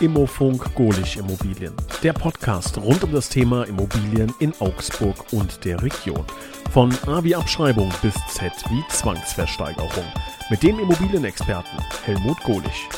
[0.00, 1.74] Immofunk Golich Immobilien.
[2.04, 6.24] Der Podcast rund um das Thema Immobilien in Augsburg und der Region.
[6.70, 10.04] Von A wie Abschreibung bis Z wie Zwangsversteigerung.
[10.50, 12.88] Mit dem Immobilienexperten Helmut Golich.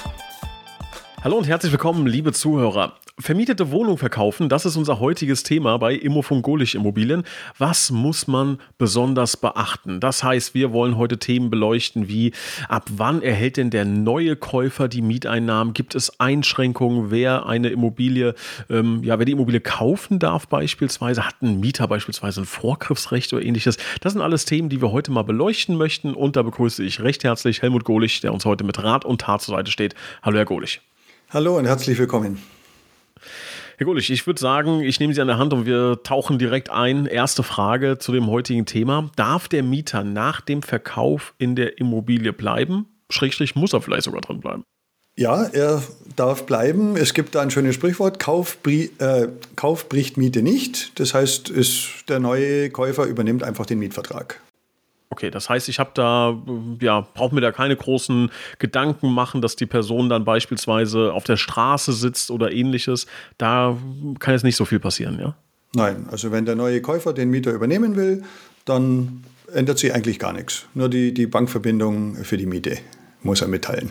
[1.25, 3.00] Hallo und herzlich willkommen, liebe Zuhörer.
[3.21, 7.25] Vermietete Wohnung verkaufen, das ist unser heutiges Thema bei Immofungolisch Immobilien.
[7.59, 10.01] Was muss man besonders beachten?
[10.01, 12.33] Das heißt, wir wollen heute Themen beleuchten wie
[12.69, 15.75] ab wann erhält denn der neue Käufer die Mieteinnahmen?
[15.75, 18.35] Gibt es Einschränkungen, wer eine Immobilie,
[18.71, 21.27] ähm, ja, wer die Immobilie kaufen darf beispielsweise?
[21.27, 23.77] Hat ein Mieter beispielsweise ein Vorgriffsrecht oder ähnliches?
[24.01, 27.23] Das sind alles Themen, die wir heute mal beleuchten möchten und da begrüße ich recht
[27.25, 29.95] herzlich Helmut Golich, der uns heute mit Rat und Tat zur Seite steht.
[30.23, 30.81] Hallo Herr Golich.
[31.31, 32.41] Hallo und herzlich willkommen.
[33.77, 36.71] Herr Gulich, ich würde sagen, ich nehme Sie an der Hand und wir tauchen direkt
[36.71, 37.07] ein.
[37.07, 39.11] Erste Frage zu dem heutigen Thema.
[39.17, 42.87] Darf der Mieter nach dem Verkauf in der Immobilie bleiben?
[43.11, 44.65] Schrägstrich muss er vielleicht sogar drin bleiben.
[45.17, 45.83] Ja, er
[46.17, 46.97] darf bleiben.
[46.97, 50.99] Es gibt da ein schönes Sprichwort, Kauf, äh, Kauf bricht Miete nicht.
[50.99, 54.41] Das heißt, ist, der neue Käufer übernimmt einfach den Mietvertrag.
[55.13, 56.41] Okay, das heißt, ich habe da,
[56.81, 58.31] ja, brauche mir da keine großen
[58.61, 63.07] Gedanken machen, dass die Person dann beispielsweise auf der Straße sitzt oder ähnliches.
[63.37, 63.77] Da
[64.21, 65.35] kann jetzt nicht so viel passieren, ja?
[65.75, 68.23] Nein, also wenn der neue Käufer den Mieter übernehmen will,
[68.65, 70.67] dann ändert sich eigentlich gar nichts.
[70.75, 72.79] Nur die, die Bankverbindung für die Miete
[73.23, 73.91] muss er mitteilen.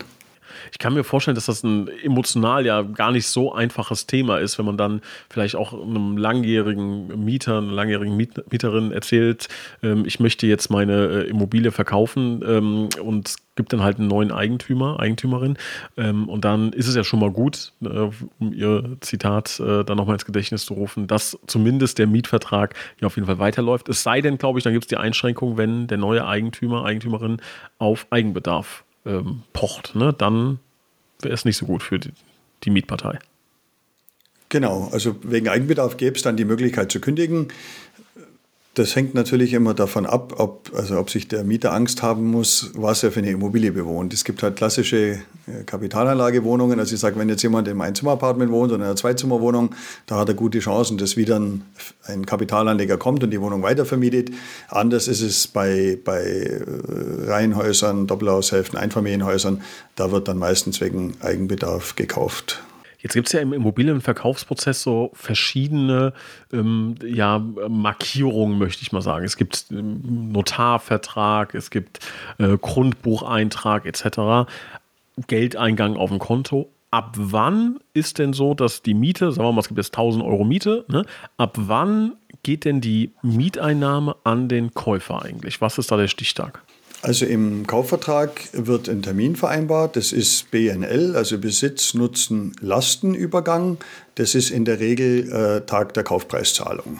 [0.71, 4.57] Ich kann mir vorstellen, dass das ein emotional ja gar nicht so einfaches Thema ist,
[4.57, 9.47] wenn man dann vielleicht auch einem langjährigen Mieter, einer langjährigen Mieterin erzählt,
[9.83, 14.31] ähm, ich möchte jetzt meine äh, Immobilie verkaufen ähm, und gibt dann halt einen neuen
[14.31, 15.57] Eigentümer, Eigentümerin.
[15.97, 17.87] Ähm, und dann ist es ja schon mal gut, äh,
[18.39, 23.07] um ihr Zitat äh, dann nochmal ins Gedächtnis zu rufen, dass zumindest der Mietvertrag ja
[23.07, 23.89] auf jeden Fall weiterläuft.
[23.89, 27.41] Es sei denn, glaube ich, dann gibt es die Einschränkung, wenn der neue Eigentümer, Eigentümerin
[27.79, 30.59] auf Eigenbedarf ähm, pocht, ne, dann
[31.21, 32.11] wäre es nicht so gut für die,
[32.63, 33.19] die Mietpartei.
[34.49, 37.49] Genau, also wegen Eigenbedarf gäbe es dann die Möglichkeit zu kündigen.
[38.75, 42.71] Das hängt natürlich immer davon ab, ob, also ob sich der Mieter Angst haben muss,
[42.75, 44.13] was er für eine Immobilie bewohnt.
[44.13, 46.79] Es gibt halt klassische äh, Kapitalanlagewohnungen.
[46.79, 49.73] Also ich sage, wenn jetzt jemand im Einzimmer-Apartment wohnt oder in einer Zweizimmerwohnung,
[50.05, 51.63] da hat er gute Chancen, dass wieder ein,
[52.05, 54.29] ein Kapitalanleger kommt und die Wohnung weitervermietet.
[54.67, 56.63] Anders ist es bei, bei äh,
[57.25, 59.63] Reihenhäusern, Doppelhaushälften, Einfamilienhäusern.
[59.95, 62.61] Da wird dann meistens wegen Eigenbedarf gekauft.
[63.01, 66.13] Jetzt gibt es ja im Immobilienverkaufsprozess so verschiedene
[66.51, 69.25] ähm, ja, Markierungen, möchte ich mal sagen.
[69.25, 71.99] Es gibt ähm, Notarvertrag, es gibt
[72.37, 74.49] äh, Grundbucheintrag etc.,
[75.27, 76.69] Geldeingang auf dem Konto.
[76.91, 80.23] Ab wann ist denn so, dass die Miete, sagen wir mal, es gibt jetzt 1000
[80.23, 81.05] Euro Miete, ne?
[81.37, 85.61] ab wann geht denn die Mieteinnahme an den Käufer eigentlich?
[85.61, 86.63] Was ist da der Stichtag?
[87.01, 89.95] Also im Kaufvertrag wird ein Termin vereinbart.
[89.95, 93.77] Das ist BNL, also Besitz, Nutzen, Lastenübergang.
[94.15, 96.99] Das ist in der Regel äh, Tag der Kaufpreiszahlung.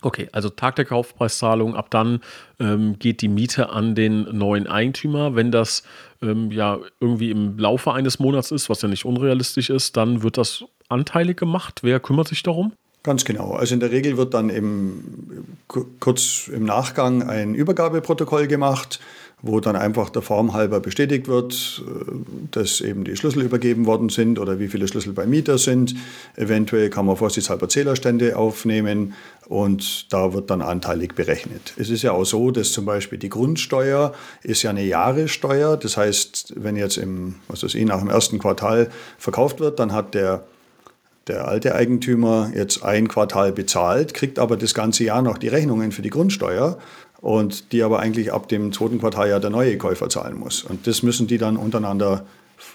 [0.00, 2.20] Okay, also Tag der Kaufpreiszahlung, ab dann
[2.60, 5.34] ähm, geht die Miete an den neuen Eigentümer.
[5.34, 5.82] Wenn das
[6.22, 10.38] ähm, ja irgendwie im Laufe eines Monats ist, was ja nicht unrealistisch ist, dann wird
[10.38, 11.80] das anteilig gemacht.
[11.82, 12.72] Wer kümmert sich darum?
[13.02, 13.52] Ganz genau.
[13.52, 15.58] Also in der Regel wird dann im,
[16.00, 18.98] kurz im Nachgang ein Übergabeprotokoll gemacht
[19.42, 22.12] wo dann einfach der Form halber bestätigt wird, äh,
[22.50, 25.94] dass eben die Schlüssel übergeben worden sind oder wie viele Schlüssel beim Mieter sind.
[26.36, 29.14] Eventuell kann man vorsichtshalber Zählerstände aufnehmen
[29.46, 31.74] und da wird dann anteilig berechnet.
[31.76, 35.76] Es ist ja auch so, dass zum Beispiel die Grundsteuer ist ja eine Jahressteuer.
[35.76, 39.92] Das heißt, wenn jetzt im, was weiß ich, nach dem ersten Quartal verkauft wird, dann
[39.92, 40.44] hat der
[41.26, 45.90] der alte Eigentümer jetzt ein Quartal bezahlt, kriegt aber das ganze Jahr noch die Rechnungen
[45.90, 46.78] für die Grundsteuer
[47.26, 50.62] und die aber eigentlich ab dem zweiten Quartal ja der neue Käufer zahlen muss.
[50.62, 52.24] Und das müssen die dann untereinander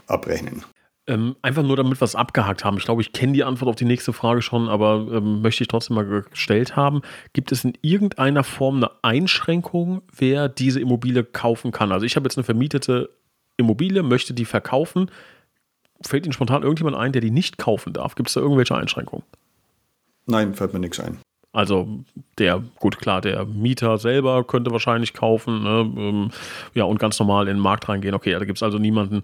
[0.07, 0.65] abrechnen.
[1.07, 2.75] Ähm, einfach nur, damit wir es abgehakt haben.
[2.75, 5.69] Ich glaube, ich kenne die Antwort auf die nächste Frage schon, aber ähm, möchte ich
[5.69, 7.01] trotzdem mal gestellt haben.
[7.31, 11.93] Gibt es in irgendeiner Form eine Einschränkung, wer diese Immobilie kaufen kann?
[11.93, 13.09] Also ich habe jetzt eine vermietete
[13.55, 15.09] Immobilie, möchte die verkaufen.
[16.05, 18.15] Fällt Ihnen spontan irgendjemand ein, der die nicht kaufen darf?
[18.15, 19.23] Gibt es da irgendwelche Einschränkungen?
[20.25, 21.19] Nein, fällt mir nichts ein.
[21.53, 22.05] Also
[22.37, 25.79] der, gut klar, der Mieter selber könnte wahrscheinlich kaufen, ne?
[25.97, 26.29] Ähm,
[26.73, 28.15] ja, und ganz normal in den Markt reingehen.
[28.15, 29.21] Okay, da gibt es also niemanden,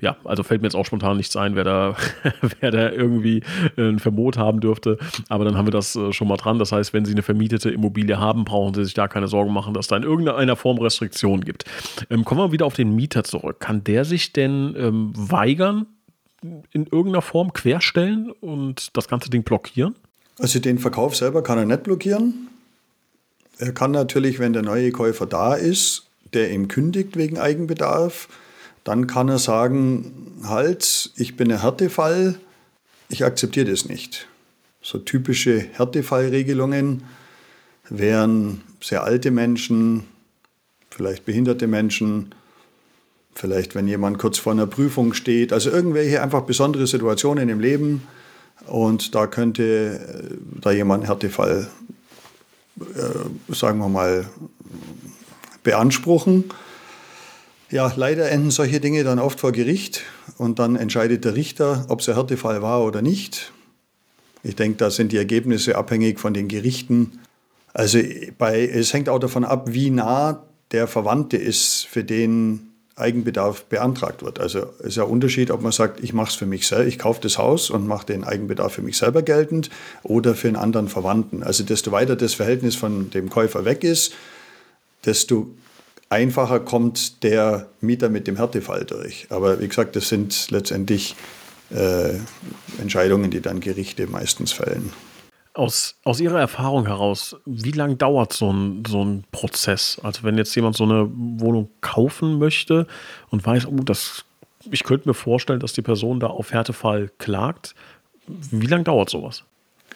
[0.00, 1.94] ja, also fällt mir jetzt auch spontan nichts ein, wer da,
[2.60, 3.42] wer da irgendwie
[3.76, 4.96] ein Verbot haben dürfte.
[5.28, 6.58] Aber dann haben wir das äh, schon mal dran.
[6.58, 9.74] Das heißt, wenn Sie eine vermietete Immobilie haben, brauchen Sie sich da keine Sorgen machen,
[9.74, 11.64] dass da in irgendeiner Form Restriktionen gibt.
[12.08, 13.60] Ähm, kommen wir wieder auf den Mieter zurück.
[13.60, 15.86] Kann der sich denn ähm, weigern,
[16.72, 19.96] in irgendeiner Form querstellen und das ganze Ding blockieren?
[20.38, 22.48] Also den Verkauf selber kann er nicht blockieren.
[23.58, 28.28] Er kann natürlich, wenn der neue Käufer da ist, der ihm kündigt wegen Eigenbedarf,
[28.84, 32.38] dann kann er sagen, halt, ich bin ein Härtefall,
[33.08, 34.28] ich akzeptiere das nicht.
[34.80, 37.02] So typische Härtefallregelungen
[37.90, 40.04] wären sehr alte Menschen,
[40.90, 42.34] vielleicht behinderte Menschen,
[43.34, 48.02] vielleicht wenn jemand kurz vor einer Prüfung steht, also irgendwelche einfach besondere Situationen im Leben
[48.66, 51.68] und da könnte äh, da jemand einen Härtefall,
[52.80, 54.26] äh, sagen wir mal,
[55.62, 56.44] beanspruchen.
[57.70, 60.02] Ja, leider enden solche Dinge dann oft vor Gericht
[60.38, 63.52] und dann entscheidet der Richter, ob es ein Härtefall war oder nicht.
[64.42, 67.18] Ich denke, da sind die Ergebnisse abhängig von den Gerichten.
[67.74, 67.98] Also
[68.38, 72.67] bei, es hängt auch davon ab, wie nah der Verwandte ist, für den
[72.98, 74.40] Eigenbedarf beantragt wird.
[74.40, 76.86] Also es ist ja ein Unterschied, ob man sagt, ich mache es für mich selber,
[76.86, 79.70] ich kaufe das Haus und mache den Eigenbedarf für mich selber geltend
[80.02, 81.42] oder für einen anderen Verwandten.
[81.42, 84.14] Also desto weiter das Verhältnis von dem Käufer weg ist,
[85.04, 85.48] desto
[86.08, 89.26] einfacher kommt der Mieter mit dem Härtefall durch.
[89.30, 91.16] Aber wie gesagt, das sind letztendlich
[91.70, 92.14] äh,
[92.80, 94.92] Entscheidungen, die dann Gerichte meistens fällen.
[95.58, 100.00] Aus, aus Ihrer Erfahrung heraus, wie lange dauert so ein, so ein Prozess?
[100.04, 102.86] Also wenn jetzt jemand so eine Wohnung kaufen möchte
[103.30, 104.24] und weiß, oh, das,
[104.70, 107.74] ich könnte mir vorstellen, dass die Person da auf Härtefall klagt,
[108.28, 109.42] wie lange dauert sowas?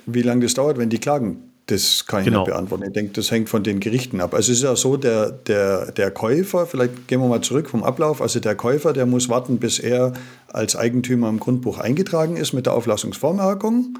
[0.05, 1.53] Wie lange das dauert, wenn die klagen?
[1.67, 2.41] Das kann ich genau.
[2.41, 2.85] nicht beantworten.
[2.87, 4.35] Ich denke, das hängt von den Gerichten ab.
[4.35, 7.85] Also es ist ja so, der, der, der Käufer, vielleicht gehen wir mal zurück vom
[7.85, 10.13] Ablauf, also der Käufer, der muss warten, bis er
[10.49, 13.97] als Eigentümer im Grundbuch eingetragen ist mit der Auflassungsvormerkung.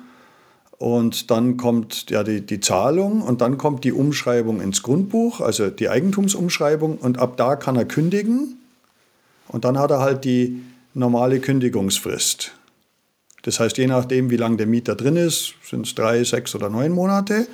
[0.79, 5.71] Und dann kommt ja die, die Zahlung und dann kommt die Umschreibung ins Grundbuch, also
[5.71, 6.99] die Eigentumsumschreibung.
[6.99, 8.57] Und ab da kann er kündigen.
[9.49, 10.61] Und dann hat er halt die
[10.95, 12.53] normale Kündigungsfrist.
[13.43, 16.69] Das heißt, je nachdem, wie lange der Mieter drin ist, sind es drei, sechs oder
[16.69, 17.47] neun Monate.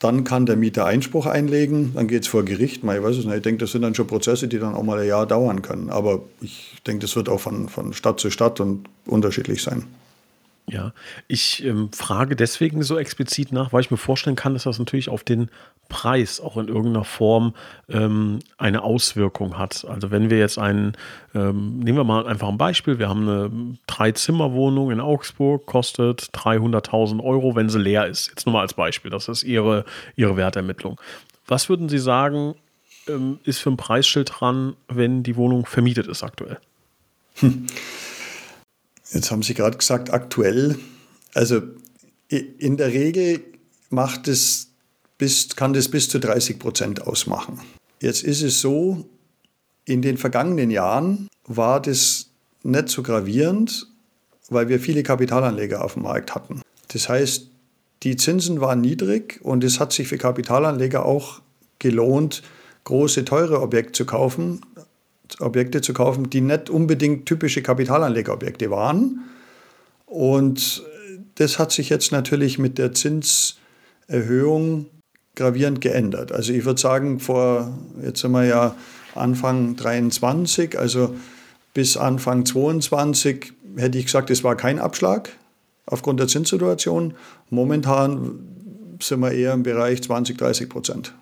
[0.00, 2.82] Dann kann der Mieter Einspruch einlegen, dann geht es vor Gericht.
[2.82, 3.36] Ich weiß es nicht.
[3.36, 5.88] Ich denke, das sind dann schon Prozesse, die dann auch mal ein Jahr dauern können.
[5.88, 9.84] Aber ich denke, das wird auch von, von Stadt zu Stadt und unterschiedlich sein.
[10.66, 10.92] Ja,
[11.28, 15.10] ich ähm, frage deswegen so explizit nach, weil ich mir vorstellen kann, dass das natürlich
[15.10, 15.50] auf den
[15.90, 17.54] Preis auch in irgendeiner Form
[17.90, 19.84] ähm, eine Auswirkung hat.
[19.84, 20.96] Also wenn wir jetzt einen,
[21.34, 23.50] ähm, nehmen wir mal einfach ein Beispiel, wir haben eine
[23.86, 28.28] Drei-Zimmer-Wohnung in Augsburg, kostet 300.000 Euro, wenn sie leer ist.
[28.28, 29.84] Jetzt nur mal als Beispiel, das ist Ihre,
[30.16, 30.98] Ihre Wertermittlung.
[31.46, 32.54] Was würden Sie sagen,
[33.06, 36.58] ähm, ist für ein Preisschild dran, wenn die Wohnung vermietet ist aktuell?
[37.40, 37.66] Hm.
[39.12, 40.78] Jetzt haben Sie gerade gesagt, aktuell.
[41.34, 41.62] Also
[42.28, 43.40] in der Regel
[43.90, 44.68] macht es
[45.18, 47.60] bis, kann das bis zu 30 Prozent ausmachen.
[48.00, 49.08] Jetzt ist es so,
[49.84, 52.30] in den vergangenen Jahren war das
[52.62, 53.86] nicht so gravierend,
[54.48, 56.62] weil wir viele Kapitalanleger auf dem Markt hatten.
[56.88, 57.50] Das heißt,
[58.02, 61.40] die Zinsen waren niedrig und es hat sich für Kapitalanleger auch
[61.78, 62.42] gelohnt,
[62.84, 64.60] große, teure Objekte zu kaufen,
[65.40, 69.20] Objekte zu kaufen, die nicht unbedingt typische Kapitalanlegerobjekte waren.
[70.06, 70.82] Und
[71.36, 74.86] das hat sich jetzt natürlich mit der Zinserhöhung
[75.34, 76.30] gravierend geändert.
[76.30, 78.76] Also ich würde sagen, vor, jetzt sind wir ja
[79.14, 81.14] Anfang 23, also
[81.72, 85.30] bis Anfang 22 hätte ich gesagt, es war kein Abschlag
[85.86, 87.14] aufgrund der Zinssituation.
[87.50, 88.38] Momentan
[89.00, 91.14] sind wir eher im Bereich 20, 30 Prozent.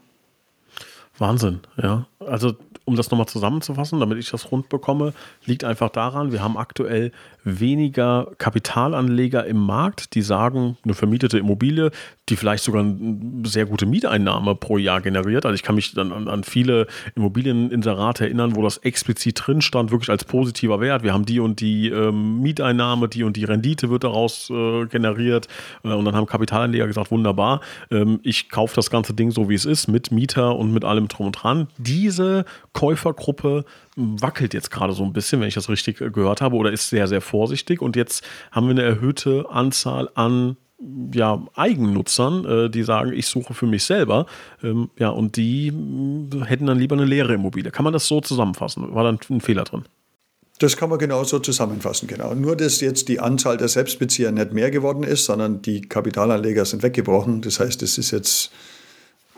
[1.18, 2.06] Wahnsinn, ja.
[2.20, 2.54] Also
[2.84, 5.14] um das nochmal zusammenzufassen, damit ich das rund bekomme,
[5.44, 7.12] liegt einfach daran, wir haben aktuell
[7.44, 11.90] weniger Kapitalanleger im Markt, die sagen, eine vermietete Immobilie,
[12.28, 15.44] die vielleicht sogar eine sehr gute Mieteinnahme pro Jahr generiert.
[15.44, 19.90] Also ich kann mich dann an, an viele Immobilieninserate erinnern, wo das explizit drin stand,
[19.90, 21.02] wirklich als positiver Wert.
[21.02, 25.48] Wir haben die und die ähm, Mieteinnahme, die und die Rendite wird daraus äh, generiert.
[25.82, 29.54] Äh, und dann haben Kapitalanleger gesagt, wunderbar, ähm, ich kaufe das ganze Ding so, wie
[29.54, 31.68] es ist, mit Mieter und mit allem drum und dran.
[31.78, 33.64] Diese Käufergruppe
[33.96, 36.88] wackelt jetzt gerade so ein bisschen, wenn ich das richtig äh, gehört habe, oder ist
[36.88, 37.80] sehr, sehr vorsichtig.
[37.80, 40.56] Und jetzt haben wir eine erhöhte Anzahl an
[41.14, 44.26] ja, Eigennutzern, äh, die sagen, ich suche für mich selber.
[44.62, 47.70] Ähm, ja, und die äh, hätten dann lieber eine leere Immobilie.
[47.70, 48.94] Kann man das so zusammenfassen?
[48.94, 49.84] War da ein Fehler drin?
[50.58, 52.34] Das kann man genau so zusammenfassen, genau.
[52.34, 56.82] Nur, dass jetzt die Anzahl der Selbstbezieher nicht mehr geworden ist, sondern die Kapitalanleger sind
[56.82, 57.40] weggebrochen.
[57.42, 58.52] Das heißt, es ist jetzt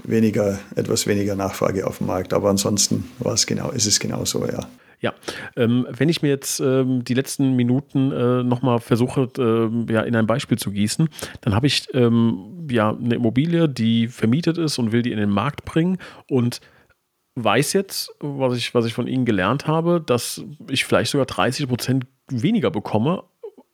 [0.03, 2.33] weniger, etwas weniger Nachfrage auf dem Markt.
[2.35, 3.05] Aber ansonsten
[3.47, 4.67] genau, ist es genau so, ja.
[5.01, 5.15] Ja,
[5.57, 10.17] ähm, wenn ich mir jetzt ähm, die letzten Minuten äh, nochmal versuche, äh, ja, in
[10.17, 11.09] ein Beispiel zu gießen,
[11.41, 15.31] dann habe ich ähm, ja eine Immobilie, die vermietet ist und will die in den
[15.31, 15.99] Markt bringen
[16.29, 16.61] und
[17.37, 21.69] weiß jetzt, was ich, was ich von Ihnen gelernt habe, dass ich vielleicht sogar 30
[21.69, 23.25] Prozent weniger bekomme,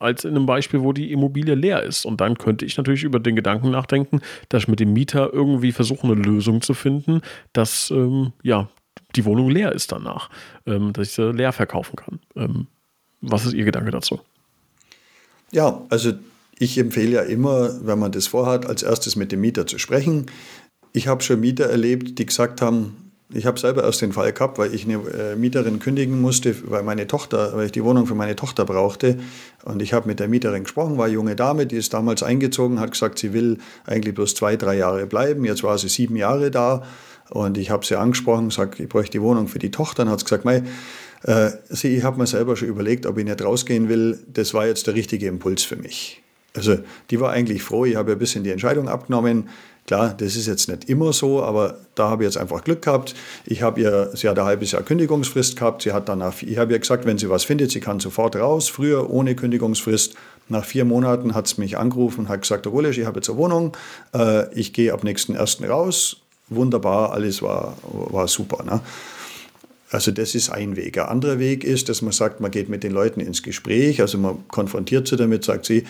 [0.01, 2.05] als in einem Beispiel, wo die Immobilie leer ist.
[2.05, 5.71] Und dann könnte ich natürlich über den Gedanken nachdenken, dass ich mit dem Mieter irgendwie
[5.71, 7.21] versuche, eine Lösung zu finden,
[7.53, 8.67] dass ähm, ja,
[9.15, 10.29] die Wohnung leer ist danach,
[10.65, 12.19] ähm, dass ich sie leer verkaufen kann.
[12.35, 12.67] Ähm,
[13.21, 14.19] was ist Ihr Gedanke dazu?
[15.51, 16.13] Ja, also
[16.57, 20.27] ich empfehle ja immer, wenn man das vorhat, als erstes mit dem Mieter zu sprechen.
[20.93, 24.57] Ich habe schon Mieter erlebt, die gesagt haben, ich habe selber erst den Fall gehabt,
[24.57, 28.15] weil ich eine äh, Mieterin kündigen musste, weil meine Tochter, weil ich die Wohnung für
[28.15, 29.17] meine Tochter brauchte.
[29.63, 32.79] Und ich habe mit der Mieterin gesprochen, war eine junge Dame, die ist damals eingezogen,
[32.79, 35.45] hat gesagt, sie will eigentlich bloß zwei, drei Jahre bleiben.
[35.45, 36.83] Jetzt war sie sieben Jahre da.
[37.31, 40.03] Und ich habe sie angesprochen, gesagt, ich bräuchte die Wohnung für die Tochter.
[40.03, 40.63] Dann hat sie gesagt, mei,
[41.23, 44.19] äh, sie, ich habe mir selber schon überlegt, ob ich nicht rausgehen will.
[44.27, 46.21] Das war jetzt der richtige Impuls für mich.
[46.53, 46.77] Also
[47.09, 49.47] die war eigentlich froh, ich habe ein bisschen die Entscheidung abgenommen.
[49.87, 53.15] Klar, das ist jetzt nicht immer so, aber da habe ich jetzt einfach Glück gehabt.
[53.45, 55.81] Ich habe ihr, sie hat ein halbes Jahr Kündigungsfrist gehabt.
[55.83, 58.67] Sie hat danach, ich habe ihr gesagt, wenn sie was findet, sie kann sofort raus.
[58.67, 60.15] Früher ohne Kündigungsfrist.
[60.49, 63.29] Nach vier Monaten hat sie mich angerufen und hat gesagt, Herr Wolesch, ich habe jetzt
[63.29, 63.75] eine Wohnung.
[64.13, 66.20] Äh, ich gehe ab nächsten ersten raus.
[66.51, 68.63] Wunderbar, alles war, war super.
[68.63, 68.81] Ne?
[69.89, 70.97] Also das ist ein Weg.
[70.97, 74.17] Ein anderer Weg ist, dass man sagt, man geht mit den Leuten ins Gespräch, also
[74.17, 75.83] man konfrontiert sie damit, sagt sie,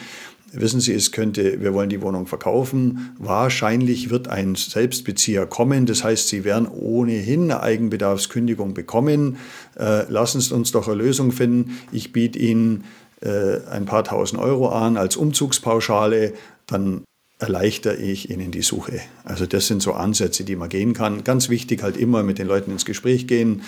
[0.53, 3.15] wissen Sie, es könnte, wir wollen die Wohnung verkaufen.
[3.17, 5.85] Wahrscheinlich wird ein Selbstbezieher kommen.
[5.85, 9.37] Das heißt, Sie werden ohnehin eine Eigenbedarfskündigung bekommen.
[9.79, 11.79] Äh, lassen Sie uns doch eine Lösung finden.
[11.91, 12.83] Ich biete Ihnen
[13.21, 16.33] äh, ein paar tausend Euro an als Umzugspauschale.
[16.67, 17.03] Dann
[17.41, 19.01] erleichtere ich Ihnen die Suche.
[19.23, 21.23] Also das sind so Ansätze, die man gehen kann.
[21.23, 23.63] Ganz wichtig halt immer mit den Leuten ins Gespräch gehen,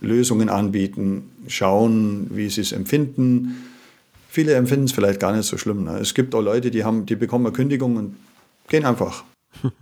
[0.00, 3.56] Lösungen anbieten, schauen, wie sie es empfinden
[4.32, 5.84] Viele empfinden es vielleicht gar nicht so schlimm.
[5.84, 5.98] Ne?
[5.98, 8.16] Es gibt auch Leute, die, haben, die bekommen eine Kündigung und
[8.68, 9.24] gehen einfach.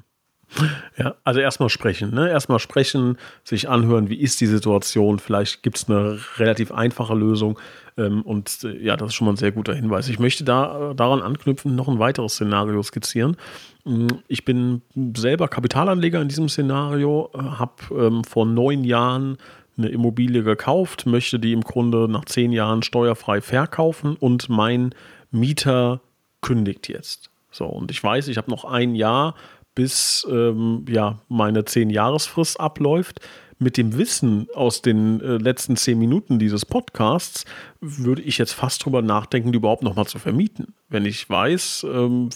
[0.97, 2.29] Ja, also erstmal sprechen, ne?
[2.29, 5.21] Erstmal sprechen, sich anhören, wie ist die Situation.
[5.21, 7.57] Vielleicht gibt es eine relativ einfache Lösung.
[7.97, 10.09] Ähm, und äh, ja, das ist schon mal ein sehr guter Hinweis.
[10.09, 13.37] Ich möchte da äh, daran anknüpfen, noch ein weiteres Szenario skizzieren.
[13.85, 14.83] Mm, ich bin
[15.17, 19.39] selber Kapitalanleger in diesem Szenario, äh, habe ähm, vor neun Jahren
[19.77, 24.95] eine Immobilie gekauft, möchte die im Grunde nach zehn Jahren steuerfrei verkaufen und mein
[25.31, 26.01] Mieter
[26.43, 27.31] kündigt jetzt.
[27.51, 29.35] So, und ich weiß, ich habe noch ein Jahr,
[29.75, 33.21] bis ähm, ja, meine zehn Jahresfrist abläuft.
[33.63, 37.45] Mit dem Wissen aus den äh, letzten zehn Minuten dieses Podcasts
[37.81, 40.75] würde ich jetzt fast drüber nachdenken, die überhaupt nochmal zu vermieten.
[40.89, 42.31] Wenn ich weiß, ähm,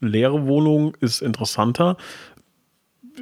[0.00, 1.98] leere Wohnung ist interessanter.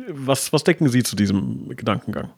[0.09, 2.31] Was, was denken Sie zu diesem Gedankengang?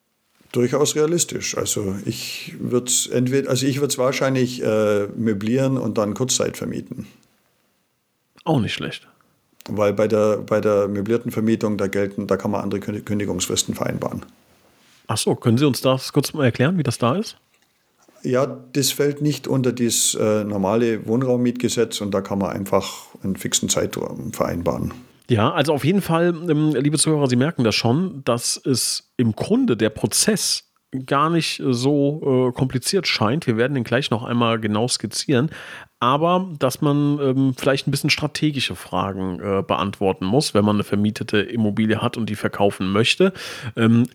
[0.52, 1.56] durchaus realistisch.
[1.56, 6.56] Also ich würde es entweder, also ich würde es wahrscheinlich äh, möblieren und dann Kurzzeit
[6.56, 7.06] vermieten.
[8.44, 9.08] Auch nicht schlecht.
[9.68, 14.26] Weil bei der, bei der möblierten Vermietung, da gelten, da kann man andere Kündigungsfristen vereinbaren.
[15.06, 17.36] Ach so, können Sie uns das kurz mal erklären, wie das da ist?
[18.22, 23.36] Ja, das fällt nicht unter das äh, normale Wohnraummietgesetz und da kann man einfach einen
[23.36, 24.92] fixen Zeitraum vereinbaren.
[25.28, 29.34] Ja, also auf jeden Fall, ähm, liebe Zuhörer, Sie merken das schon, dass es im
[29.34, 30.72] Grunde der Prozess
[31.06, 33.46] gar nicht so äh, kompliziert scheint.
[33.46, 35.50] Wir werden den gleich noch einmal genau skizzieren.
[36.00, 40.84] Aber dass man ähm, vielleicht ein bisschen strategische Fragen äh, beantworten muss, wenn man eine
[40.84, 43.32] vermietete Immobilie hat und die verkaufen möchte.
[43.76, 44.06] Ähm,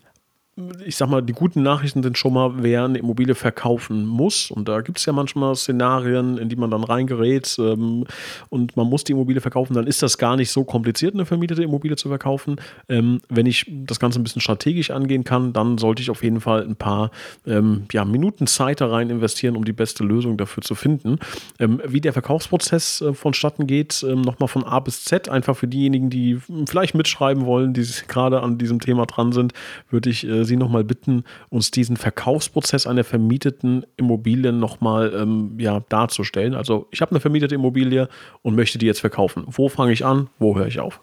[0.84, 4.50] ich sag mal, die guten Nachrichten sind schon mal, wer eine Immobilie verkaufen muss.
[4.50, 8.04] Und da gibt es ja manchmal Szenarien, in die man dann reingerät ähm,
[8.48, 9.74] und man muss die Immobilie verkaufen.
[9.74, 12.56] Dann ist das gar nicht so kompliziert, eine vermietete Immobilie zu verkaufen.
[12.88, 16.40] Ähm, wenn ich das Ganze ein bisschen strategisch angehen kann, dann sollte ich auf jeden
[16.40, 17.10] Fall ein paar
[17.46, 21.18] ähm, ja, Minuten Zeit da rein investieren, um die beste Lösung dafür zu finden.
[21.60, 25.68] Ähm, wie der Verkaufsprozess äh, vonstatten geht, äh, nochmal von A bis Z, einfach für
[25.68, 29.52] diejenigen, die vielleicht mitschreiben wollen, die gerade an diesem Thema dran sind,
[29.90, 35.80] würde ich äh, Sie nochmal bitten, uns diesen Verkaufsprozess einer vermieteten Immobilie nochmal ähm, ja,
[35.88, 36.54] darzustellen.
[36.54, 38.08] Also ich habe eine vermietete Immobilie
[38.42, 39.44] und möchte die jetzt verkaufen.
[39.46, 40.28] Wo fange ich an?
[40.40, 41.00] Wo höre ich auf?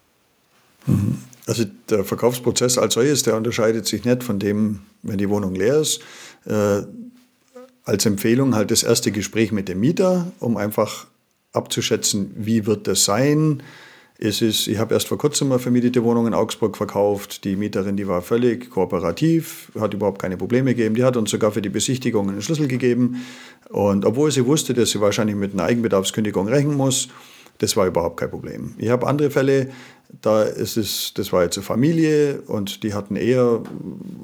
[0.86, 1.20] Mhm.
[1.48, 5.80] Also der Verkaufsprozess als solches, der unterscheidet sich nicht von dem, wenn die Wohnung leer
[5.80, 6.02] ist.
[6.46, 6.82] Äh,
[7.84, 11.06] als Empfehlung halt das erste Gespräch mit dem Mieter, um einfach
[11.54, 13.62] abzuschätzen, wie wird das sein,
[14.18, 17.44] es ist, ich habe erst vor kurzem eine vermietete Wohnung in Augsburg verkauft.
[17.44, 20.96] Die Mieterin, die war völlig kooperativ, hat überhaupt keine Probleme gegeben.
[20.96, 23.26] Die hat uns sogar für die Besichtigung einen Schlüssel gegeben.
[23.70, 27.10] Und obwohl sie wusste, dass sie wahrscheinlich mit einer Eigenbedarfskündigung rechnen muss,
[27.60, 28.76] das war überhaupt kein Problem.
[28.78, 29.70] Ich habe andere Fälle,
[30.22, 33.62] da ist es, das war jetzt eine Familie und die hatten eher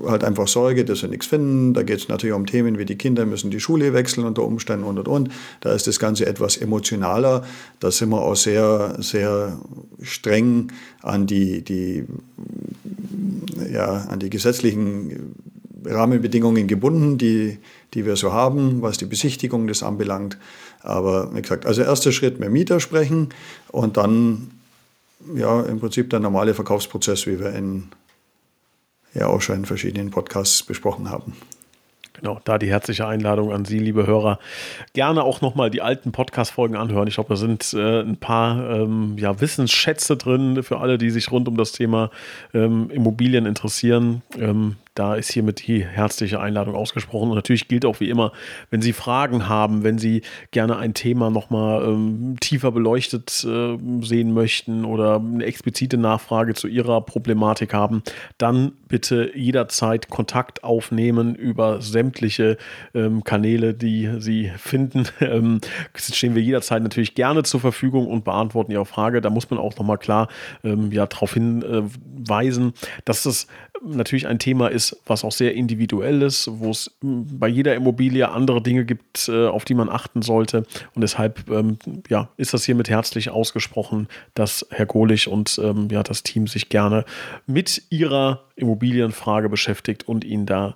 [0.06, 1.74] halt einfach Sorge, dass sie nichts finden.
[1.74, 4.86] Da geht es natürlich um Themen wie die Kinder müssen die Schule wechseln unter Umständen
[4.86, 5.30] und und und.
[5.62, 7.44] Da ist das Ganze etwas emotionaler.
[7.80, 9.60] Da sind wir auch sehr, sehr
[10.02, 10.72] streng
[11.02, 12.06] an die, die,
[13.72, 15.36] ja, an die gesetzlichen
[15.86, 17.58] Rahmenbedingungen gebunden, die,
[17.94, 20.38] die wir so haben, was die Besichtigung das anbelangt.
[20.84, 23.30] Aber wie gesagt, also erster Schritt mit Mieter sprechen
[23.70, 24.52] und dann
[25.36, 27.90] ja im Prinzip der normale Verkaufsprozess, wie wir in,
[29.14, 31.34] ja auch schon in verschiedenen Podcasts besprochen haben.
[32.14, 34.38] Genau, da die herzliche Einladung an Sie, liebe Hörer.
[34.94, 37.08] Gerne auch nochmal die alten Podcast-Folgen anhören.
[37.08, 41.32] Ich glaube, da sind äh, ein paar ähm, ja, Wissensschätze drin für alle, die sich
[41.32, 42.12] rund um das Thema
[42.54, 44.22] ähm, Immobilien interessieren.
[44.38, 47.30] Ähm, da ist hiermit die herzliche Einladung ausgesprochen.
[47.30, 48.34] Und natürlich gilt auch wie immer,
[48.70, 50.22] wenn Sie Fragen haben, wenn Sie
[50.52, 56.68] gerne ein Thema nochmal ähm, tiefer beleuchtet äh, sehen möchten oder eine explizite Nachfrage zu
[56.68, 58.04] Ihrer Problematik haben,
[58.38, 62.58] dann bitte jederzeit Kontakt aufnehmen über sämtliche
[62.94, 65.08] ähm, Kanäle, die Sie finden.
[65.32, 65.62] Ähm,
[65.96, 69.22] stehen wir jederzeit natürlich gerne zur Verfügung und beantworten Ihre Frage.
[69.22, 70.28] Da muss man auch nochmal klar
[70.64, 72.74] ähm, ja, darauf hinweisen,
[73.06, 73.48] dass das
[73.84, 78.62] natürlich ein Thema ist, was auch sehr individuell ist, wo es bei jeder Immobilie andere
[78.62, 80.66] Dinge gibt, äh, auf die man achten sollte.
[80.94, 81.78] Und deshalb ähm,
[82.10, 86.70] ja, ist das hiermit herzlich ausgesprochen, dass Herr Golich und ähm, ja, das Team sich
[86.70, 87.06] gerne
[87.48, 90.76] mit ihrer Immobilienfrage beschäftigt und Ihnen da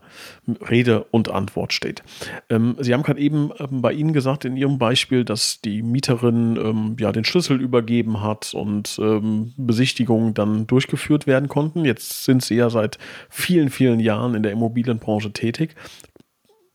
[0.70, 2.04] Rede und Antwort steht.
[2.50, 6.58] Ähm, Sie haben gerade eben ähm, bei Ihnen gesagt, in Ihrem Beispiel, dass die Mieterin
[6.58, 11.86] ähm, ja den Schlüssel übergeben hat und ähm, Besichtigungen dann durchgeführt werden konnten.
[11.86, 12.98] Jetzt sind Sie ja seit
[13.30, 15.75] vielen, vielen Jahren in der Immobilienbranche tätig.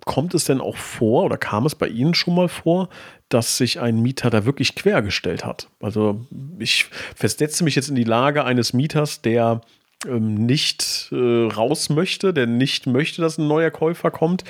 [0.05, 2.88] Kommt es denn auch vor oder kam es bei Ihnen schon mal vor,
[3.29, 5.69] dass sich ein Mieter da wirklich quergestellt hat?
[5.81, 6.26] Also
[6.59, 9.61] ich versetze mich jetzt in die Lage eines Mieters, der
[10.07, 14.45] nicht äh, raus möchte, der nicht möchte, dass ein neuer Käufer kommt,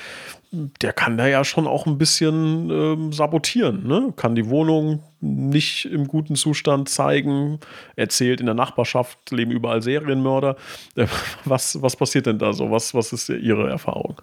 [0.52, 3.87] der kann da ja schon auch ein bisschen ähm, sabotieren.
[3.87, 4.12] Ne?
[4.16, 7.61] Kann die Wohnung nicht im guten Zustand zeigen,
[7.97, 10.57] erzählt in der Nachbarschaft leben überall Serienmörder.
[10.97, 11.07] Äh,
[11.45, 12.71] was, was passiert denn da so?
[12.71, 14.21] Was, was ist Ihre Erfahrung?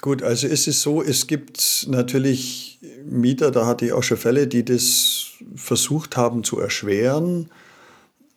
[0.00, 4.46] Gut, also ist es so, es gibt natürlich Mieter, da hatte ich auch schon Fälle,
[4.46, 7.48] die das versucht haben zu erschweren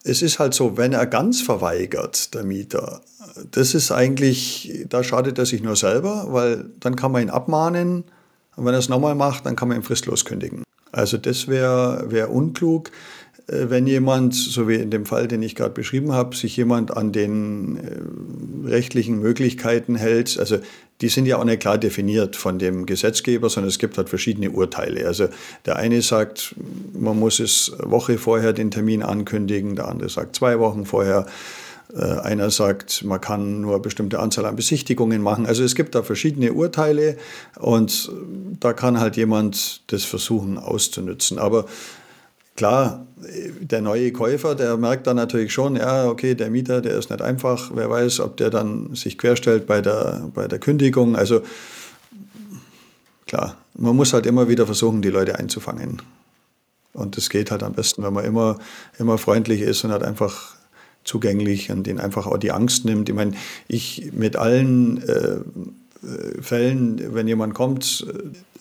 [0.03, 3.01] es ist halt so, wenn er ganz verweigert, der Mieter,
[3.51, 8.03] das ist eigentlich, da schadet er sich nur selber, weil dann kann man ihn abmahnen
[8.55, 10.63] und wenn er es nochmal macht, dann kann man ihn fristlos kündigen.
[10.91, 12.91] Also das wäre wär unklug.
[13.51, 16.96] Äh, wenn jemand, so wie in dem Fall, den ich gerade beschrieben habe, sich jemand
[16.96, 20.57] an den äh, rechtlichen Möglichkeiten hält, also
[21.01, 24.51] die sind ja auch nicht klar definiert von dem Gesetzgeber, sondern es gibt halt verschiedene
[24.51, 25.07] Urteile.
[25.07, 25.27] Also
[25.66, 26.55] der eine sagt,
[26.94, 31.25] man muss es Woche vorher den Termin ankündigen, der andere sagt zwei Wochen vorher.
[31.94, 35.46] Äh, einer sagt, man kann nur eine bestimmte Anzahl an Besichtigungen machen.
[35.46, 37.18] Also es gibt da verschiedene Urteile
[37.59, 38.11] und
[38.59, 41.40] da kann halt jemand das versuchen auszunützen.
[41.40, 41.66] Aber
[42.55, 43.07] Klar,
[43.59, 47.22] der neue Käufer, der merkt dann natürlich schon, ja, okay, der Mieter, der ist nicht
[47.22, 51.16] einfach, wer weiß, ob der dann sich querstellt bei der, bei der Kündigung.
[51.16, 51.42] Also
[53.25, 56.01] klar, man muss halt immer wieder versuchen, die Leute einzufangen.
[56.94, 58.59] Und das geht halt am besten, wenn man immer,
[59.00, 60.55] immer freundlich ist und halt einfach
[61.03, 63.09] zugänglich und denen einfach auch die Angst nimmt.
[63.09, 63.33] Ich meine,
[63.68, 65.37] ich mit allen äh,
[66.42, 68.07] Fällen, wenn jemand kommt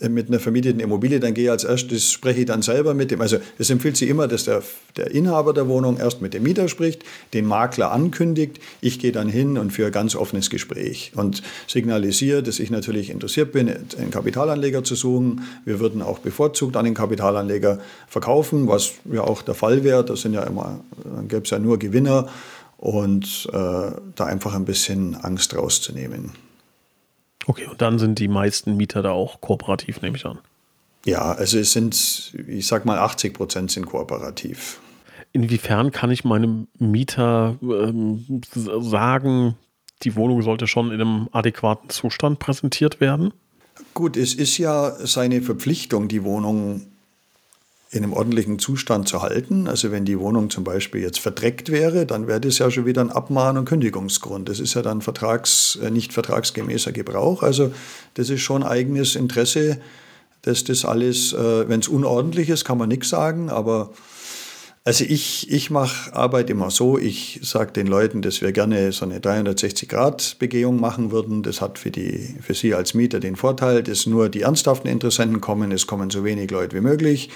[0.01, 3.11] äh, mit einer vermieteten Immobilie, dann gehe ich als erstes, spreche ich dann selber mit
[3.11, 3.23] dem.
[3.23, 4.63] Also es empfiehlt sich immer, dass der,
[4.99, 8.61] der Inhaber der Wohnung erst mit dem Mieter spricht, den Makler ankündigt.
[8.83, 13.09] Ich gehe dann hin und führe ein ganz offenes Gespräch und signalisiere, dass ich natürlich
[13.09, 15.41] interessiert bin, einen Kapitalanleger zu suchen.
[15.65, 20.05] Wir würden auch bevorzugt an den Kapitalanleger verkaufen, was ja auch der Fall wäre.
[20.05, 22.29] Das sind ja immer, dann gäbe es ja nur Gewinner
[22.77, 23.57] und äh,
[24.15, 26.33] da einfach ein bisschen Angst rauszunehmen.
[27.51, 30.39] Okay, und dann sind die meisten Mieter da auch kooperativ, nehme ich an.
[31.05, 34.79] Ja, also es sind, ich sag mal, 80 Prozent sind kooperativ.
[35.33, 39.57] Inwiefern kann ich meinem Mieter ähm, sagen,
[40.05, 43.33] die Wohnung sollte schon in einem adäquaten Zustand präsentiert werden?
[43.95, 46.83] Gut, es ist ja seine Verpflichtung, die Wohnung
[47.93, 49.67] in einem ordentlichen Zustand zu halten.
[49.67, 53.01] Also wenn die Wohnung zum Beispiel jetzt verdreckt wäre, dann wäre das ja schon wieder
[53.01, 54.49] ein Abmahn- und Kündigungsgrund.
[54.49, 57.43] Das ist ja dann vertrags, äh, nicht vertragsgemäßer Gebrauch.
[57.43, 57.73] Also
[58.15, 59.79] das ist schon eigenes Interesse,
[60.43, 63.91] dass das alles, äh, wenn es unordentlich ist, kann man nichts sagen, aber
[64.83, 69.05] also ich, ich mache Arbeit immer so, ich sage den Leuten, dass wir gerne so
[69.05, 71.43] eine 360-Grad-Begehung machen würden.
[71.43, 75.43] Das hat für, die, für Sie als Mieter den Vorteil, dass nur die ernsthaften Interessenten
[75.43, 77.29] kommen, es kommen so wenig Leute wie möglich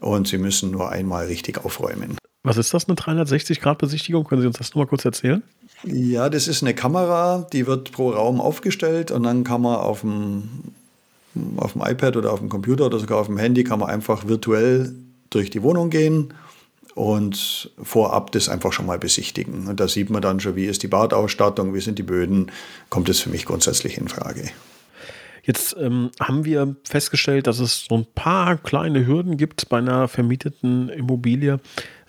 [0.00, 2.16] und Sie müssen nur einmal richtig aufräumen.
[2.42, 4.24] Was ist das, eine 360-Grad-Besichtigung?
[4.24, 5.42] Können Sie uns das nur mal kurz erzählen?
[5.82, 10.02] Ja, das ist eine Kamera, die wird pro Raum aufgestellt und dann kann man auf
[10.02, 10.48] dem,
[11.56, 14.28] auf dem iPad oder auf dem Computer oder sogar auf dem Handy kann man einfach
[14.28, 14.94] virtuell
[15.30, 16.32] durch die Wohnung gehen
[16.94, 19.66] und vorab das einfach schon mal besichtigen.
[19.66, 22.50] Und da sieht man dann schon, wie ist die Badausstattung, wie sind die Böden,
[22.88, 24.50] kommt es für mich grundsätzlich in Frage.
[25.46, 30.08] Jetzt ähm, haben wir festgestellt, dass es so ein paar kleine Hürden gibt bei einer
[30.08, 31.60] vermieteten Immobilie.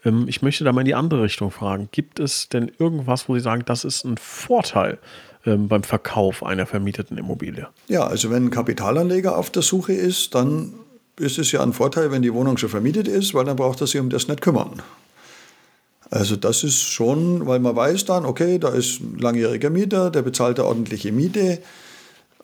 [0.03, 1.87] Ähm, ich möchte da mal in die andere Richtung fragen.
[1.91, 4.97] Gibt es denn irgendwas, wo Sie sagen, das ist ein Vorteil
[5.45, 7.67] ähm, beim Verkauf einer vermieteten Immobilie?
[7.87, 10.73] Ja, also wenn ein Kapitalanleger auf der Suche ist, dann
[11.19, 13.87] ist es ja ein Vorteil, wenn die Wohnung schon vermietet ist, weil dann braucht er
[13.87, 14.81] sich um das nicht kümmern.
[16.09, 20.23] Also das ist schon, weil man weiß dann, okay, da ist ein langjähriger Mieter, der
[20.23, 21.59] bezahlt eine ordentliche Miete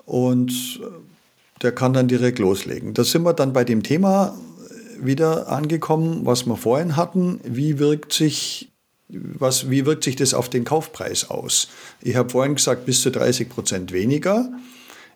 [0.05, 0.81] und
[1.61, 2.93] der kann dann direkt loslegen.
[2.93, 4.37] Da sind wir dann bei dem Thema
[4.99, 7.39] wieder angekommen, was wir vorhin hatten.
[7.43, 8.69] Wie wirkt sich,
[9.07, 11.69] was, wie wirkt sich das auf den Kaufpreis aus?
[12.01, 14.51] Ich habe vorhin gesagt, bis zu 30 Prozent weniger.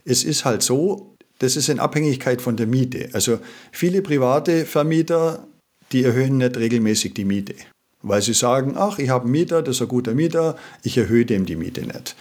[0.05, 3.09] Es ist halt so, das ist in Abhängigkeit von der Miete.
[3.13, 3.39] Also
[3.71, 5.45] viele private Vermieter,
[5.91, 7.55] die erhöhen nicht regelmäßig die Miete,
[8.01, 11.25] weil sie sagen, ach, ich habe einen Mieter, das ist ein guter Mieter, ich erhöhe
[11.25, 12.15] dem die Miete nicht.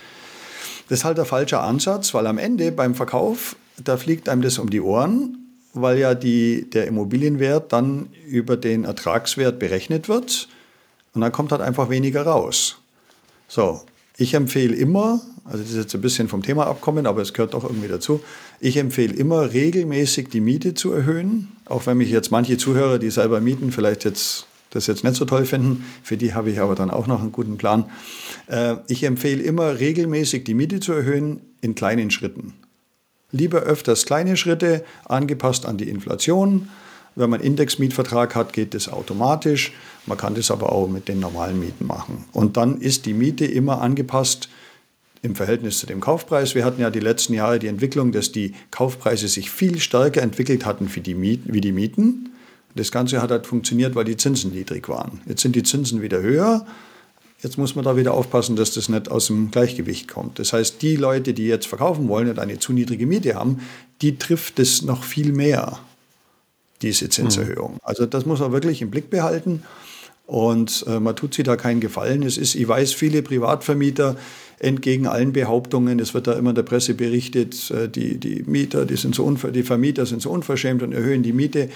[0.88, 4.59] Das ist halt der falsche Ansatz, weil am Ende beim Verkauf, da fliegt einem das
[4.59, 5.38] um die Ohren,
[5.75, 10.49] weil ja die, der Immobilienwert dann über den Ertragswert berechnet wird
[11.14, 12.79] und dann kommt halt einfach weniger raus.
[13.49, 13.83] So,
[14.16, 17.55] ich empfehle immer, also das ist jetzt ein bisschen vom Thema abkommen, aber es gehört
[17.55, 18.20] doch irgendwie dazu,
[18.61, 23.11] ich empfehle immer regelmäßig die Miete zu erhöhen, auch wenn mich jetzt manche Zuhörer, die
[23.11, 26.74] selber mieten, vielleicht jetzt das jetzt nicht so toll finden, für die habe ich aber
[26.74, 27.85] dann auch noch einen guten Plan.
[28.46, 32.52] Äh, ich empfehle immer regelmäßig die Miete zu erhöhen in kleinen Schritten.
[33.33, 36.68] Lieber öfters kleine Schritte, angepasst an die Inflation,
[37.16, 39.72] wenn man einen Indexmietvertrag hat, geht das automatisch.
[40.05, 42.26] Man kann das aber auch mit den normalen Mieten machen.
[42.33, 44.50] Und dann ist die Miete immer angepasst
[45.22, 46.55] im Verhältnis zu dem Kaufpreis.
[46.55, 50.66] Wir hatten ja die letzten Jahre die Entwicklung, dass die Kaufpreise sich viel stärker entwickelt
[50.66, 51.55] hatten wie die Mieten.
[51.55, 52.36] Wie die Mieten.
[52.76, 55.20] Das Ganze hat halt funktioniert, weil die Zinsen niedrig waren.
[55.26, 56.66] Jetzt sind die Zinsen wieder höher.
[57.42, 60.38] Jetzt muss man da wieder aufpassen, dass das nicht aus dem Gleichgewicht kommt.
[60.38, 63.60] Das heißt, die Leute, die jetzt verkaufen wollen und eine zu niedrige Miete haben,
[64.02, 65.78] die trifft es noch viel mehr
[66.82, 67.74] diese Zinserhöhung.
[67.74, 67.80] Mhm.
[67.82, 69.62] Also das muss man wirklich im Blick behalten.
[70.26, 72.22] Und äh, man tut sich da keinen Gefallen.
[72.22, 74.16] Es ist, ich weiß, viele Privatvermieter
[74.58, 78.86] entgegen allen Behauptungen, es wird da immer in der Presse berichtet, äh, die, die Mieter,
[78.86, 81.68] die, sind so die Vermieter sind so unverschämt und erhöhen die Miete.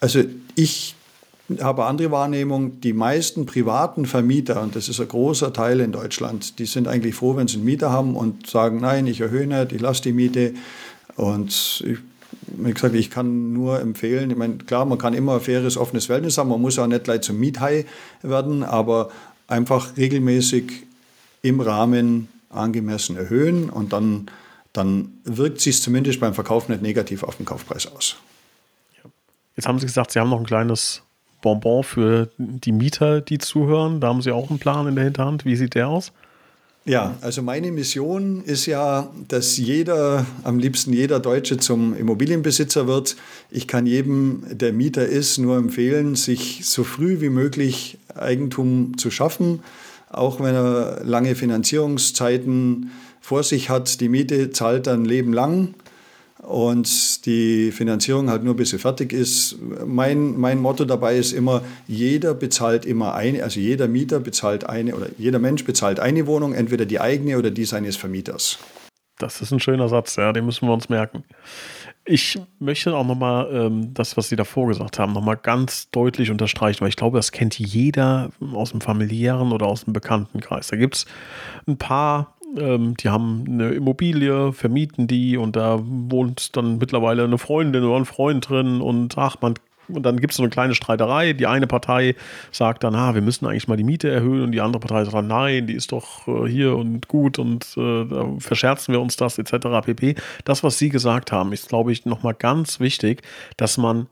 [0.00, 0.22] Also
[0.54, 0.94] ich
[1.60, 2.80] habe andere Wahrnehmung.
[2.80, 7.14] Die meisten privaten Vermieter, und das ist ein großer Teil in Deutschland, die sind eigentlich
[7.14, 10.12] froh, wenn sie einen Mieter haben und sagen, nein, ich erhöhe nicht, ich lasse die
[10.12, 10.54] Miete.
[11.16, 11.98] Und ich
[12.56, 16.06] wie gesagt, ich kann nur empfehlen, ich meine, klar, man kann immer ein faires, offenes
[16.06, 17.86] Verhältnis haben, man muss auch nicht gleich zum Miethai
[18.22, 19.10] werden, aber
[19.46, 20.84] einfach regelmäßig
[21.42, 24.30] im Rahmen angemessen erhöhen und dann,
[24.72, 28.16] dann wirkt sich zumindest beim Verkauf nicht negativ auf den Kaufpreis aus.
[29.56, 31.02] Jetzt haben Sie gesagt, Sie haben noch ein kleines
[31.42, 34.00] Bonbon für die Mieter, die zuhören.
[34.00, 35.44] Da haben Sie auch einen Plan in der Hinterhand.
[35.44, 36.12] Wie sieht der aus?
[36.86, 43.16] Ja, also meine Mission ist ja, dass jeder, am liebsten jeder Deutsche zum Immobilienbesitzer wird.
[43.50, 49.10] Ich kann jedem, der Mieter ist, nur empfehlen, sich so früh wie möglich Eigentum zu
[49.10, 49.60] schaffen,
[50.10, 52.90] auch wenn er lange Finanzierungszeiten
[53.20, 54.02] vor sich hat.
[54.02, 55.74] Die Miete zahlt dann Leben lang
[56.44, 59.56] und die Finanzierung halt nur bis sie fertig ist.
[59.86, 64.94] Mein, mein Motto dabei ist immer, jeder bezahlt immer eine, also jeder Mieter bezahlt eine
[64.94, 68.58] oder jeder Mensch bezahlt eine Wohnung, entweder die eigene oder die seines Vermieters.
[69.18, 71.24] Das ist ein schöner Satz, ja, den müssen wir uns merken.
[72.04, 76.82] Ich möchte auch nochmal ähm, das, was Sie davor gesagt haben, nochmal ganz deutlich unterstreichen,
[76.82, 80.68] weil ich glaube, das kennt jeder aus dem familiären oder aus dem Bekanntenkreis.
[80.68, 81.06] Da gibt es
[81.66, 87.38] ein paar ähm, die haben eine Immobilie, vermieten die und da wohnt dann mittlerweile eine
[87.38, 89.54] Freundin oder ein Freund drin und ach, man
[89.88, 91.32] und dann gibt es so eine kleine Streiterei.
[91.32, 92.14] Die eine Partei
[92.50, 95.14] sagt dann, ah, wir müssen eigentlich mal die Miete erhöhen und die andere Partei sagt
[95.14, 99.38] dann, nein, die ist doch äh, hier und gut und äh, verscherzen wir uns das
[99.38, 99.84] etc.
[99.84, 100.14] pp.
[100.44, 103.22] Das, was Sie gesagt haben, ist, glaube ich, nochmal ganz wichtig,
[103.56, 104.06] dass man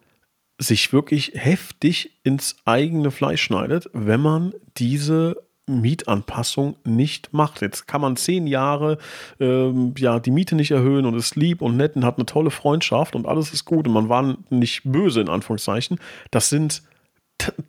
[0.59, 7.61] sich wirklich heftig ins eigene Fleisch schneidet, wenn man diese Mietanpassung nicht macht.
[7.61, 8.99] Jetzt kann man zehn Jahre
[9.39, 12.51] ähm, ja, die Miete nicht erhöhen und ist lieb und nett und hat eine tolle
[12.51, 15.99] Freundschaft und alles ist gut und man war nicht böse in Anführungszeichen.
[16.31, 16.83] Das sind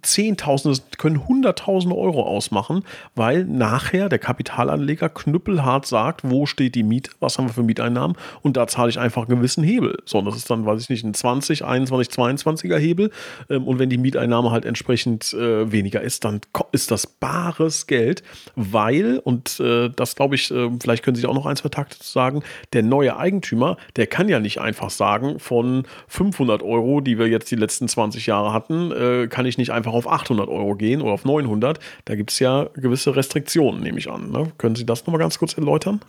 [0.02, 2.84] Zehntausende, können Hunderttausende Euro ausmachen,
[3.16, 8.18] weil nachher der Kapitalanleger knüppelhart sagt, wo steht die Miete, was haben wir für Mieteinnahmen
[8.42, 9.98] und da zahle ich einfach einen gewissen Hebel.
[10.06, 13.12] So, und das ist dann, weiß ich nicht, ein 20, 21, 22er Hebel
[13.50, 18.24] ähm, und wenn die Mieteinnahme halt entsprechend äh, weniger ist, dann ist das bares Geld,
[18.56, 21.98] weil, und äh, das glaube ich, äh, vielleicht können Sie auch noch ein, zwei Takte
[22.02, 27.28] sagen, der neue Eigentümer, der kann ja nicht einfach sagen, von 500 Euro, die wir
[27.28, 30.76] jetzt die letzten 20 Jahre hatten, äh, kann ich nicht nicht einfach auf 800 Euro
[30.76, 31.80] gehen oder auf 900.
[32.06, 34.30] Da gibt es ja gewisse Restriktionen, nehme ich an.
[34.32, 34.52] Ne?
[34.58, 36.02] Können Sie das nochmal ganz kurz erläutern?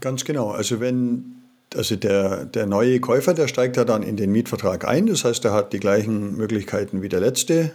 [0.00, 0.50] Ganz genau.
[0.50, 1.36] Also wenn
[1.76, 5.06] also der, der neue Käufer, der steigt ja dann in den Mietvertrag ein.
[5.06, 7.72] Das heißt, er hat die gleichen Möglichkeiten wie der letzte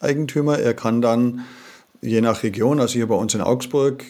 [0.00, 0.58] Eigentümer.
[0.58, 1.44] Er kann dann
[2.02, 4.04] je nach Region, also hier bei uns in Augsburg,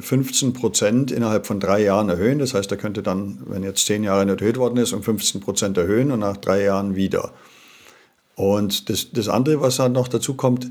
[0.00, 2.38] 15 äh, Prozent innerhalb von drei Jahren erhöhen.
[2.38, 5.40] Das heißt, er könnte dann, wenn jetzt zehn Jahre nicht erhöht worden ist, um 15
[5.40, 7.32] Prozent erhöhen und nach drei Jahren wieder.
[8.36, 10.68] Und das, das andere, was dann noch dazu kommt,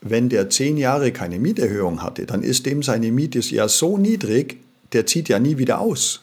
[0.00, 4.58] wenn der zehn Jahre keine Mieterhöhung hatte, dann ist dem seine Miete ja so niedrig,
[4.92, 6.22] der zieht ja nie wieder aus.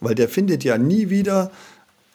[0.00, 1.50] Weil der findet ja nie wieder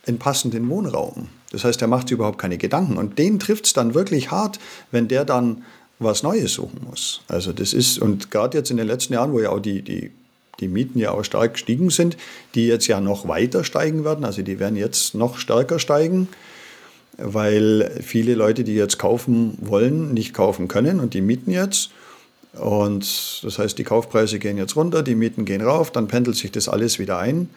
[0.07, 1.29] einen passenden Wohnraum.
[1.51, 2.97] Das heißt, er macht sich überhaupt keine Gedanken.
[2.97, 4.59] Und den trifft es dann wirklich hart,
[4.91, 5.63] wenn der dann
[5.99, 7.21] was Neues suchen muss.
[7.27, 10.11] Also das ist, und gerade jetzt in den letzten Jahren, wo ja auch die, die,
[10.59, 12.17] die Mieten ja auch stark gestiegen sind,
[12.55, 16.27] die jetzt ja noch weiter steigen werden, also die werden jetzt noch stärker steigen,
[17.17, 21.91] weil viele Leute, die jetzt kaufen wollen, nicht kaufen können und die mieten jetzt.
[22.53, 26.51] Und das heißt, die Kaufpreise gehen jetzt runter, die Mieten gehen rauf, dann pendelt sich
[26.51, 27.49] das alles wieder ein.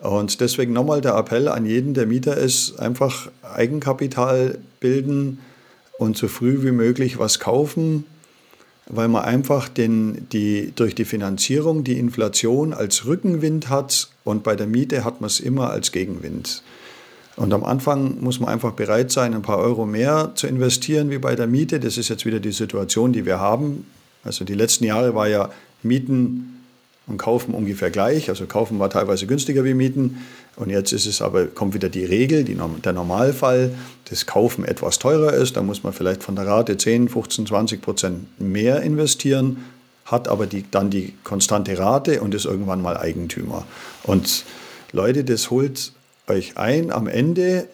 [0.00, 5.38] Und deswegen nochmal der Appell an jeden, der Mieter ist, einfach Eigenkapital bilden
[5.98, 8.04] und so früh wie möglich was kaufen,
[8.86, 14.56] weil man einfach den, die, durch die Finanzierung die Inflation als Rückenwind hat und bei
[14.56, 16.62] der Miete hat man es immer als Gegenwind.
[17.36, 21.18] Und am Anfang muss man einfach bereit sein, ein paar Euro mehr zu investieren wie
[21.18, 21.80] bei der Miete.
[21.80, 23.86] Das ist jetzt wieder die Situation, die wir haben.
[24.22, 25.50] Also die letzten Jahre war ja
[25.82, 26.62] Mieten
[27.06, 28.28] und Kaufen ungefähr gleich.
[28.28, 30.24] Also Kaufen war teilweise günstiger wie Mieten.
[30.56, 33.74] Und jetzt ist es aber, kommt wieder die Regel, die, der Normalfall,
[34.08, 35.56] dass Kaufen etwas teurer ist.
[35.56, 39.64] Da muss man vielleicht von der Rate 10, 15, 20 Prozent mehr investieren,
[40.04, 43.66] hat aber die, dann die konstante Rate und ist irgendwann mal Eigentümer.
[44.04, 44.44] Und
[44.92, 45.92] Leute, das holt
[46.28, 47.68] euch ein am Ende,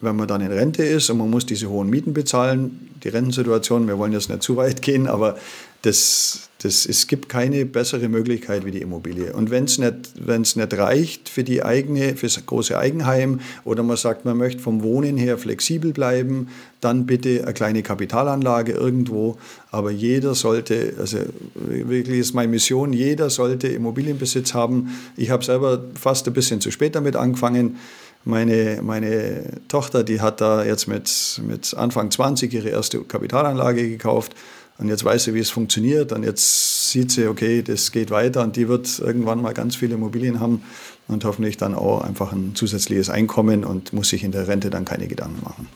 [0.00, 2.90] wenn man dann in Rente ist und man muss diese hohen Mieten bezahlen.
[3.02, 5.38] Die Rentensituation, wir wollen jetzt nicht zu weit gehen, aber
[5.82, 9.34] das, das, es gibt keine bessere Möglichkeit wie die Immobilie.
[9.34, 13.98] Und wenn es nicht, nicht reicht für die eigene, für das große Eigenheim oder man
[13.98, 16.48] sagt, man möchte vom Wohnen her flexibel bleiben,
[16.80, 19.36] dann bitte eine kleine Kapitalanlage irgendwo.
[19.70, 21.18] Aber jeder sollte, also
[21.54, 24.98] wirklich ist meine Mission, jeder sollte Immobilienbesitz haben.
[25.18, 27.76] Ich habe selber fast ein bisschen zu spät damit angefangen.
[28.24, 34.34] Meine, meine Tochter, die hat da jetzt mit, mit Anfang 20 ihre erste Kapitalanlage gekauft
[34.78, 38.42] und jetzt weiß sie, wie es funktioniert und jetzt sieht sie, okay, das geht weiter
[38.42, 40.62] und die wird irgendwann mal ganz viele Immobilien haben
[41.06, 44.84] und hoffentlich dann auch einfach ein zusätzliches Einkommen und muss sich in der Rente dann
[44.84, 45.68] keine Gedanken machen.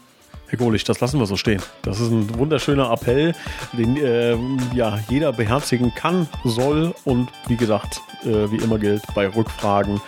[0.49, 1.61] Herr Golich, das lassen wir so stehen.
[1.83, 3.35] Das ist ein wunderschöner Appell,
[3.75, 4.35] den äh,
[4.75, 10.01] ja, jeder beherzigen kann, soll und wie gesagt, äh, wie immer gilt, bei Rückfragen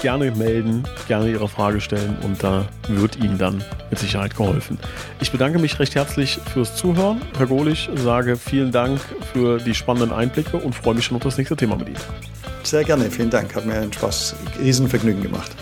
[0.00, 4.78] gerne melden, gerne Ihre Frage stellen und da wird Ihnen dann mit Sicherheit geholfen.
[5.20, 7.20] Ich bedanke mich recht herzlich fürs Zuhören.
[7.36, 9.00] Herr Golich, sage vielen Dank
[9.32, 12.00] für die spannenden Einblicke und freue mich schon auf das nächste Thema mit Ihnen.
[12.62, 13.54] Sehr gerne, vielen Dank.
[13.54, 15.52] Hat mir einen Spaß, Riesenvergnügen gemacht.